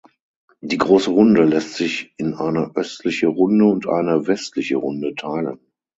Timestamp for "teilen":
5.13-5.59